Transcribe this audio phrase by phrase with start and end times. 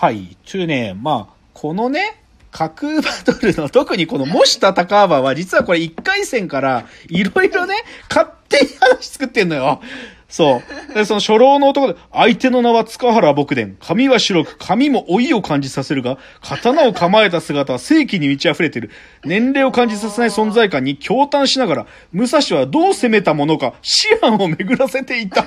[0.00, 0.34] はい。
[0.46, 7.74] ちゅうね、まあ、このね、架空バトルの特にこの模した高幅は実はこれ1回戦からいろいろね、
[8.08, 9.82] 勝手に話作ってんのよ。
[10.30, 10.94] そう。
[10.94, 13.76] で、その初老の男で、相手の名は塚原牧伝。
[13.78, 18.90] 髪は白く、髪も老いを感じさせるが、刀を構えた姿は正気に満ち溢れている。
[19.26, 23.74] 年齢を感じさせない存在感に驚嘆しながら、武蔵はどう攻めたものか、
[24.22, 25.44] 思案を巡らせていた。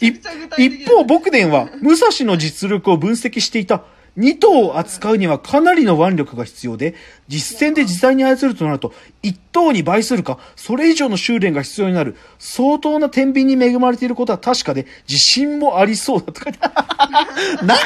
[0.00, 3.82] 一方、僕伝は、武蔵の実力を分析していた。
[4.16, 6.96] 二頭を扱うにはかなりの腕力が必要で、
[7.28, 12.16] 実戦で自在に操るとなると、一頭に倍するか、それ以上の修練が必要になる。
[12.40, 16.50] 相当な天秤に恵まれていることは確かで、自信もありそうだとか。
[17.62, 17.78] 何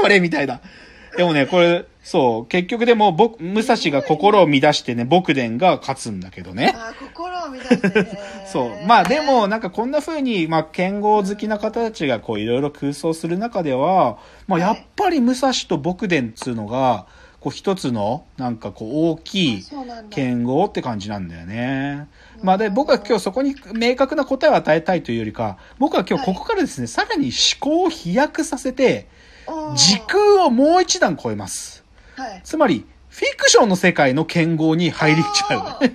[0.00, 0.60] これみたいな。
[1.16, 6.74] でもね、これ、そう、結局でも、僕、武蔵が心を乱してね、牧伝が勝つんだけどね。
[6.74, 8.18] あー心を乱してね。
[8.46, 8.86] そう。
[8.86, 17.06] まあでも、なんかこんな風に、まあ剣豪好きな方たちがこういろいろ空想する中では、まあやっぱり武蔵と牧伝っつうのが、
[17.40, 20.14] こう一つの、なんかこう大きいそうなんだ。
[20.14, 22.06] 剣豪って感じなんだよね。
[22.42, 29.06] まあで、僕は今日そこに明確な答えを与えたいというよりか、僕は今日ここからですね、さらに思考を飛躍させて、
[29.76, 31.84] 時空をもう一段超えます。
[32.16, 32.40] はい。
[32.44, 35.84] つまり、フィクションの世界の剣豪に入りちゃう。
[35.86, 35.92] っ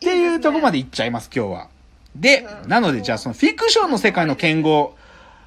[0.00, 1.68] ていうところまで行っちゃいます、今日は。
[2.14, 4.94] で、うんなので、じゃあそのフィクションの世界の剣豪、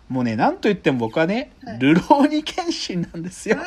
[0.08, 3.58] もうね、なんと言っても僕はねはい、ルローニケンシンなんですよ。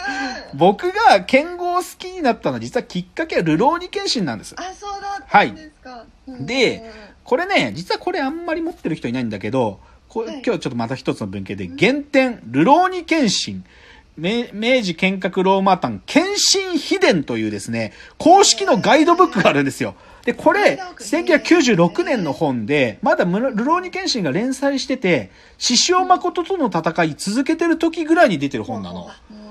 [0.54, 4.54] 僕が剣豪好きになったのは実はきっかけはルローニケンシンなんです。
[4.58, 6.04] あ、そうだったんですか。
[6.26, 6.90] うんで、
[7.24, 9.78] これね、実はこれあんまり持ってる人いないんだけど、
[10.12, 13.64] こはい今日ちょっとまた一つの文系で、原点、ルローニケンシン、
[14.18, 19.94] 明明治剣閣ローマ丹、剣心秘伝というですね、公式のガイドブックがあるんですよ。
[20.26, 29.08] で、これ、1996年の本で、まだルローニケンシンが連載してて、獅子王誠との戦い続けてる時ぐらいに出てる本なの。
[29.30, 29.42] うん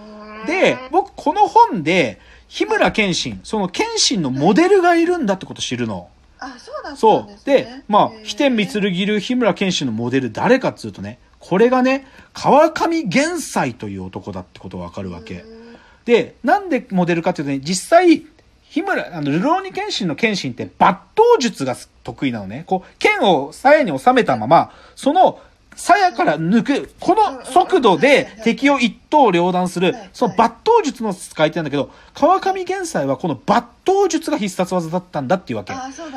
[0.46, 6.10] で、僕この本で、日村謙信、その謙信のモデルがいるんだってこと知るの。
[6.42, 15.42] あ、そうでまあ飛天三剣流日村謙信のモデル誰かっつうとね、これがね、川上玄斎という男だってことがわかるわけ。
[15.42, 15.62] うん
[16.06, 18.26] で、なんでモデルかっていうとね、実際、
[18.64, 21.04] 日村、あの、ルローニケンシンの剣心って抜刀
[21.40, 22.64] 術が得意なのね。
[22.66, 25.40] こう、剣を鞘に収めたまま、その、
[25.76, 35.74] 鞘から抜く、この速度で敵を一刀両断するはい、その抜刀術の使い手なんだけど、川上玄斎はこの抜刀術が必殺技だったんだっていうわけ。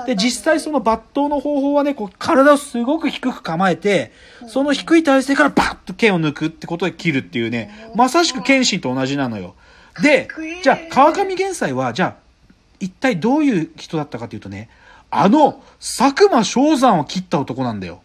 [0.06, 4.12] で、実際その抜刀の方法はね、こう、体をすごく低く構えて、
[4.48, 9.54] その低い体勢からバッと剣を抜くってことで切るっていうね、まさしく剣心と同じなのよ。
[10.02, 10.28] で
[10.62, 12.24] じゃあ、川上玄斎は、じゃあ、
[12.80, 14.68] 一体どういう人だったかというとね、
[15.10, 18.02] あの、佐久間昌山を切った男なんだよ。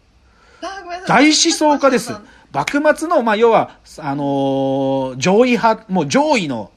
[1.06, 2.12] 大思想家です。
[2.52, 6.70] 幕末の、まあ、要は、あのー上位派、もう上位の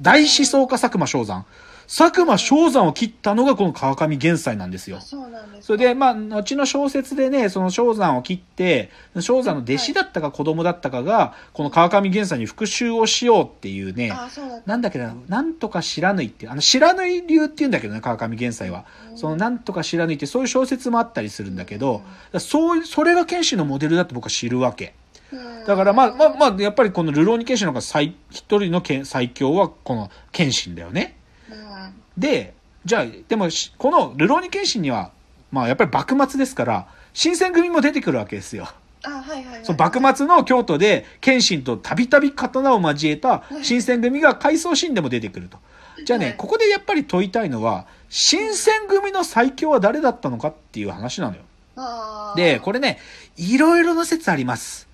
[0.00, 1.44] 大思想家佐久間昌山。
[1.86, 5.00] 佐久間昌山を切ったのがこの川上玄斎なんですよあ。
[5.00, 14.12] そうなんですかそれで、まあ、後の小説でね、その昌山を切って、昌山の弟子だったか子供だったかが、この川上玄斎に復讐をしようっていうね、
[14.66, 18.84] なんだっけな、なんとか知らぬいっていう、あの、知らぬい流っていうんだけどね、川上玄斎は。
[19.14, 22.02] その、なんとか知らぬいって、そういう小説もあったりするんだけど、
[22.38, 24.94] そういう、それが剣士のモデルだって僕は知るわけ。
[25.32, 31.16] うんだからまあ、まあ、まあ、やっぱりこのルローニ剣士の方が最、一人の剣最強はこの剣心だよね。
[32.16, 32.54] うんで、
[32.84, 35.10] じゃあ、でもし、このルローニ剣心には、
[35.50, 38.68] まあ、やっぱり幕末ですから、新選組も出てくるわけですよ。
[39.04, 39.64] あ、はいはいはい。
[39.64, 45.58] その幕末の京都で謙信とたびたび刀を交えた新選組が回想シーンでも出てくると。
[46.04, 51.42] じゃあね、はいここでやっぱり問いたいのは、新選組の最強は誰だったのかっていう話なのよ。
[52.36, 52.98] で、これね、
[53.36, 54.88] いろいろな説あります。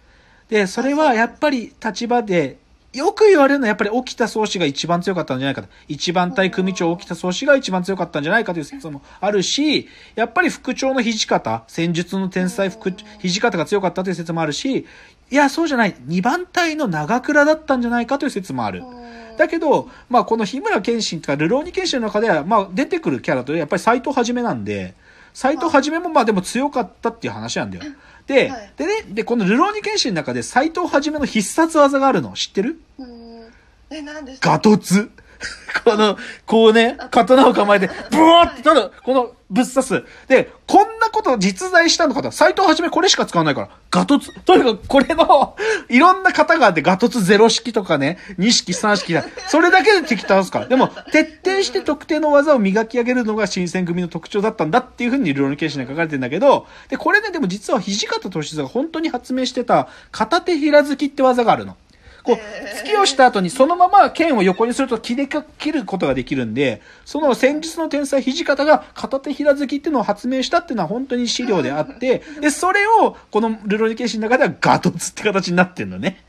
[0.48, 2.58] で、それはやっぱり立場で、
[2.92, 5.68] よく言われるのはやっぱり沖田総司が一番強かったんじゃないかと。
[5.86, 12.92] 一番隊組長沖田総司が一番強かったんじゃないかという説もあるし、やっぱり副長の土方、戦術の天才副、
[13.22, 14.86] 土方が強かったという説もあるし、
[15.30, 15.94] いや、そうじゃない。
[16.06, 18.82] 二番隊の長倉だったんじゃないかという説もある。
[18.82, 24.94] うんだけど、まあ、この日村謙信とか、ルローニ謙信の中では、まあ、出てくるキャラとやっぱり斎藤はじめなんで、
[25.32, 27.84] 斎藤はじめもまあでも強かったっていう話なんだよ。
[28.26, 28.72] で、はい。
[28.76, 32.32] でね、で、このルローニ謙信の中で斎藤はじめの必殺技があるの。
[32.32, 32.80] 知ってる？
[32.98, 33.52] うん。
[33.90, 34.50] え、何ですか？
[34.50, 35.10] ガトツ。
[35.84, 40.04] この、こうね、刀を構えて、ブワーって、ただ、この、ぶっ刺す。
[40.28, 42.30] で、こんなこと実在したのかと。
[42.30, 43.68] 斎藤はじめこれしか使わないから。
[43.90, 44.32] ガトツ。
[44.44, 45.56] とにかくこれの、
[45.90, 49.24] いろんな型があって、ガトツゼロ式とかね、2式3式だ。
[49.48, 50.66] それだけで敵倒すから。
[50.66, 61.76] でも、徹底して特定の技を磨き上げるのが新選組の特徴だったんだっていうふうにルローニケンシに書かれてんだけど、で、これね、でも実は土方歳三が本当に発明してた、片手平突きって技があるの。
[62.22, 76.24] こうえ、ー突きをした後にそのまま剣を横にすると切れか、切ることができるんで、その戦術の天才土方が片手平突きっていうのを発明したっていうのは本当に資料であって、で、それをこのルローニケンシンの中ではガトツって形になってんのね。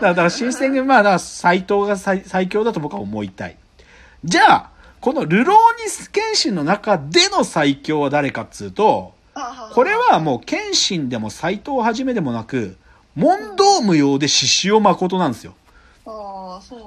[0.00, 3.56] だから、新選組、まあ、だから斎藤が最最強だと僕は思いたい。
[4.24, 4.70] じゃあ、
[5.00, 12.76] このルローニケンシンの中での最強は誰かっつうと、あこれはもう謙信でも斎藤はじめでもなく、
[13.16, 15.54] 問答無用で獅子王誠なんですよ。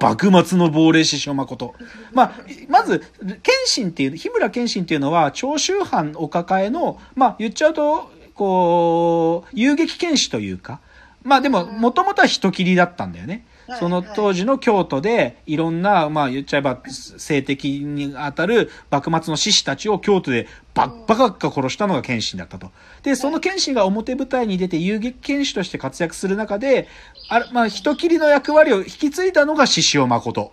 [0.00, 1.74] 幕末の亡霊獅子王誠。
[2.12, 2.32] まあ、
[2.68, 10.80] まず、謙信っていう、日村謙信っていうのは、長州藩お抱えの、まあ、言っちゃうと、こう、遊撃剣士というか、
[11.22, 13.44] まあでも、もともとは人斬りだったんだよね。
[13.72, 22.70] はいその当時の京都で、いろんな、まあ言っちゃえば、性的に当たる幕末の志士たちを京都でバッバカッカ殺したのが謙信だったと。
[23.02, 26.88] で、その謙信が表舞台に出て遊撃剣士として活躍する中で、
[27.28, 30.52] あれまあ人斬りの役割を引き継いだのが獅子王誠。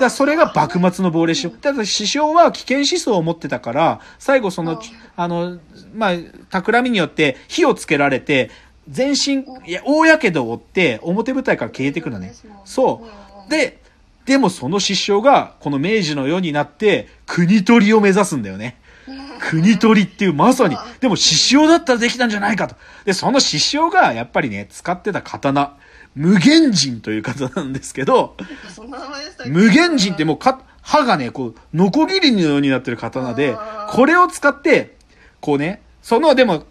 [0.00, 1.50] だそれが幕末の亡霊師匠。
[1.60, 4.80] だから師匠は危険思想を持ってたから、最後その、
[5.14, 5.58] あの、
[5.94, 6.12] まあ、
[6.50, 8.50] 企みによって火をつけられて、
[8.88, 12.34] 全身、いや、大やけどを負って、表舞台から消えてくるのね。
[12.64, 13.06] そ
[13.46, 13.50] う。
[13.50, 13.78] で、
[14.26, 18.76] でもその師匠が、この明治の世になって、国取りを目指すんだよね。
[19.40, 22.76] 国取りっていうまさに、 でも獅子王だったらできたんじゃないかと。
[23.04, 25.76] で、その獅子王がやっぱりね、使ってた刀、
[26.14, 28.36] 無限人という刀なんですけど、
[29.46, 33.56] 無限人ってもうか、刃がね、こう、ノコギリのようになってる刀で
[33.88, 34.96] これを使って、
[35.40, 36.64] こうね、その、でも、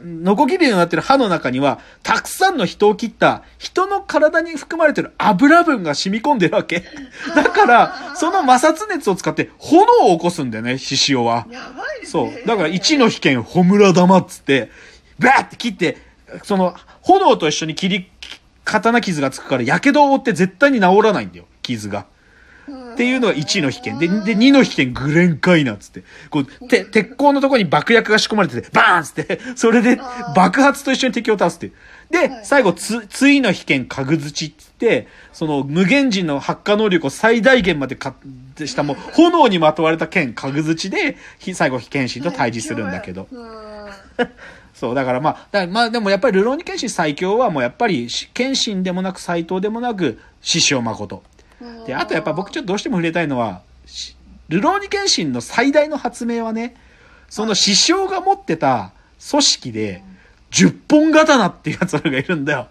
[0.00, 6.84] ノコギリになってる刃の中には、たくさんの人を切った、人の体に含まれてる油分が染み込んでるわけ。
[7.34, 11.46] だから、その摩擦熱を使って炎を起こすんだよね、獅子王は。
[11.50, 12.06] やばいね。
[12.06, 12.46] そう。
[12.46, 14.70] だから、一の被験、ほむら玉っつって、
[15.18, 15.98] バーって切って、
[16.44, 18.10] その、炎と一緒に切り、
[18.64, 22.06] 刀傷がつくから、火傷を負って絶対に治らないんだよ、傷が。
[23.02, 23.98] っていうのが1の被験。
[23.98, 26.04] で、で、2の被験、グレンカイナっつって。
[26.30, 30.00] こう、て、鉄鋼のとこに爆薬が仕込まれてて、バーンっつって、 それで
[30.36, 31.72] 爆発と一緒に敵を倒すっていう。
[32.12, 38.14] で、最後、つ、ついの被験、かぐづちっつって、その無限人の発火能力を最大限までか
[38.64, 43.26] した、もう、炎にまとわれた剣、かぐづちで、ひ最後、被験心と対峙するんだけど。
[43.32, 43.88] うん。
[44.74, 51.22] そう、だからまあ、まあでもやっぱりルローニケンシン最強はもうやっぱり、謙信でもなく斎藤でもなく、獅子王誠。
[51.86, 54.16] で、あとやっぱ僕ちょっとどうしても触れたいのは、し
[54.48, 56.76] ルローニケンシンの最大の発明はね、
[57.28, 58.92] その師匠が持ってた
[59.30, 60.02] 組織で、
[60.50, 62.68] 10本刀っていうやつらがいるんだよ。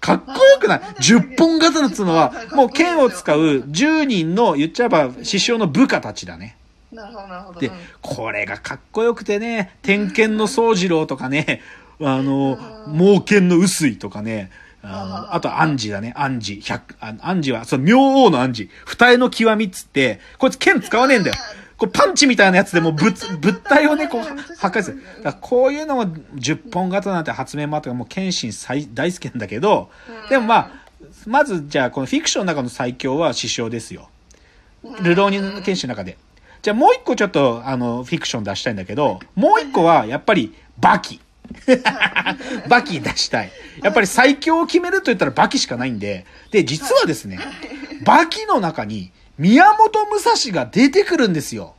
[0.00, 6.56] かっこよくない ?10 本刀っつうのは、もう剣を使う10人の、言っちゃえば師匠の部下たちだね。
[6.92, 7.60] なるほど、なるほど。
[7.60, 11.62] でうん、これがかっこよくてね、天剣の宗次郎とかね、
[12.00, 14.50] あの、猛剣の臼井とかね、
[14.84, 16.60] あのあと、暗示だね、暗示。
[16.60, 18.72] 百、あ暗示は、その、明王の暗示。
[18.84, 21.36] 二重の極みっつって、こいつ剣使わねえんだよ。
[21.76, 25.02] こうパンチみたいなやつでもう物、 物体をね、こう、破壊する。
[25.02, 29.90] だからこういうのも10本型なんて発明もあったから、もう謙信最大好きなんだけど、
[30.28, 30.70] でもまあ、
[31.26, 34.08] まずじゃあこのフィクションの中の最強は師匠ですよ。
[35.00, 36.16] ルローニの剣士の中で。
[36.62, 41.20] じゃあもう一個ちょっとあのフィクション出したいんだけど、もう一個はやっぱりバキ。
[42.68, 43.50] バキ出したい。
[43.82, 46.26] やっぱり最強を決めると言ったらバキしかないんで。
[46.50, 47.38] で、実はですね、
[48.04, 51.74] バキの中に宮本武蔵が出てくるんですよ。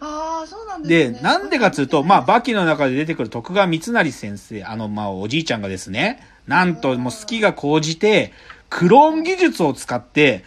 [0.00, 1.20] ああ、そうなんですで、ね。
[1.22, 8.32] なんでかっていうと、まあ、バキの中で出てくる徳川光成先生、あの、まあ、おじいちゃんがですね、なんともう好きが高じて、
[8.70, 10.44] クローン技術を使って、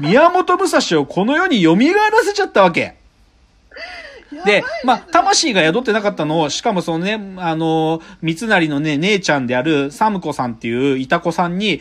[0.00, 2.96] み宮本武蔵をこの世に蘇らせちゃったわけ。
[4.44, 11.80] で、まあ、魂が宿ってなかったのを、しかもそのね、あの、三成のね、姉ちゃんであるサムコさんっていういた子さんに、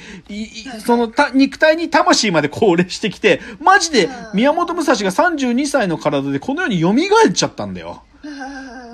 [0.86, 8.04] そのた肉体に魂まで降霊してきて、マジで宮本武蔵が32歳の体でこの世に蘇っちゃったんだよ。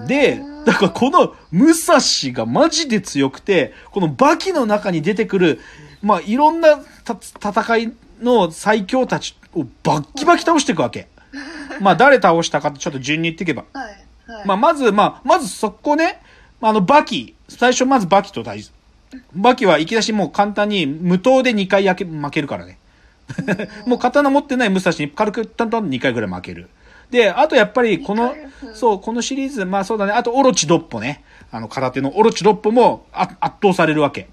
[0.07, 1.99] で、だからこの武蔵
[2.33, 5.59] がマジで強くて、このバキの中に出てくる、
[6.01, 7.17] まあいろんなた
[7.51, 11.07] 戦いの最強たちをバッキバキ倒していくわけ。
[11.79, 13.65] まあ誰倒したかちょっと順に言っていけば。
[13.73, 14.05] はい。
[14.31, 14.47] はい。
[14.47, 16.21] まあまず、まあ、まずそこね、
[16.61, 18.71] あのバキ、最初まずバキと対峙。
[19.33, 22.79] バキはいきなしもう簡単に無刀で2回やけ負けるからね。
[23.85, 26.69] もう刀持ってない武蔵に軽くタンタン2回ぐらい負ける。
[27.09, 28.33] で、あとやっぱりこの
[28.73, 31.23] そう、このシリーズ、まあそうだね、あとオロチドッポね。
[31.51, 34.27] あの空手のオロチドッポもあ圧倒されるわけ。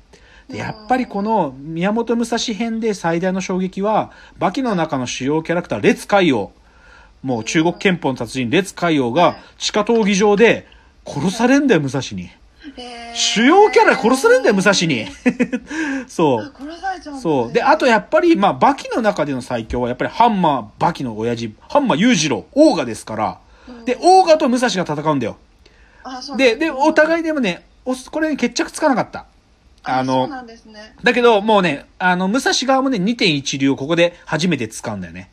[0.49, 6.53] で、やっぱりこの宮本武蔵編で最大の衝撃は、バキの中の主要キャラクター、列海王。
[7.23, 10.67] もう中国憲法の達人、列海王が地下闘技場で
[11.07, 12.31] 殺されんだよ、武蔵に。
[13.15, 15.07] 主要キャラ殺されるんだよ、武蔵に。
[16.07, 16.53] そう。
[17.21, 17.53] そう。
[17.53, 23.39] で、あとやっぱり、まあ、バキの中での最強は、やっぱりハンマー、バキの親父、ハンマー裕次郎、オーガですから、
[23.85, 25.37] で、オーガと武蔵が戦うんだよ。
[26.37, 29.27] で、で、お互いでもね、おこれ決着つかなかった。
[29.83, 30.29] あの。
[31.03, 35.31] だけど、もうね、あの、武蔵側もね、2.1流をここで初めて使うんだよね。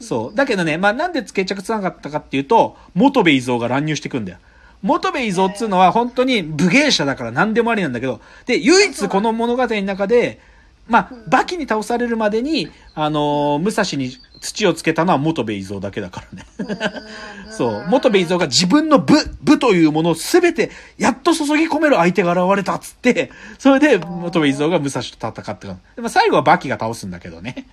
[0.00, 0.36] そう。
[0.36, 4.38] だけどね、まあ、なんで決着つかなかったかっていうと、元部伊蔵が乱入してくんだよ。
[4.82, 10.40] 元部伊蔵っつうのは本当に武芸者だから何でもありなんだけど、で、唯一この物語の中で、
[10.88, 16.78] まあ、バキに倒されるまでに、あのー武蔵に土をつけたのは元部伊蔵だけだからね。
[17.50, 17.86] そう。
[17.88, 25.76] 元部伊蔵が自分の部、部というものをすべて、やっと注ぎ込める相手が現れたっつって、それで元部伊蔵が武蔵と戦ってた。
[25.94, 27.66] でも最後はバキが倒すんだけどね。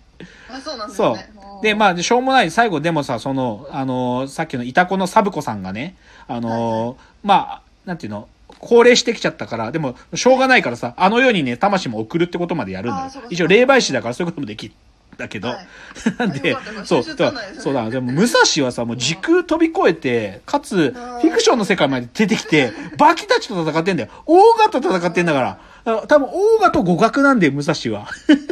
[0.52, 1.30] あそうなんですそね。
[1.36, 1.37] う。
[1.62, 5.96] で、まあ、しょうもない、最後でもさ、その、あのーさっきのイタコのサブコさんがね、
[6.28, 8.28] あのーまあ、なんていうの、
[8.60, 13.12] 高齢してきちゃったから、でも、しょうがないからさ、あの世にね、魂も送るってことまでやるんだよ。
[13.30, 14.74] 一応、霊媒師だからそういうこともできる。
[15.18, 15.68] だけど、はい
[16.20, 24.10] なんでそう、収集だそうだ、でも、武蔵はさ、もう時空飛び越えて、かつ、フィクションの世界まで出てきて、 バキたちと戦ってんだよ。
[24.26, 25.58] オーガと戦ってんだから。
[25.86, 28.08] あ多分、オーガと互角なんだよ、武蔵は。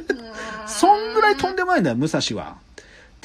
[0.67, 2.55] そんぐらいとんでもないんだよ、武蔵は。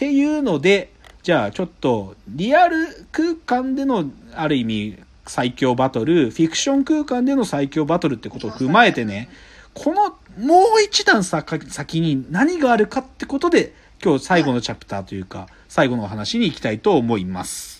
[0.00, 9.28] ていうので、じゃあちょっと、リアル空間での、ある意味、最強バトル、フィクション空間での最強バトルってことを踏まえてね、
[9.74, 17.79] この、もう一段先に何があるかってことで、今日最後のチャプターというか、最後のお話に行きたいと思います。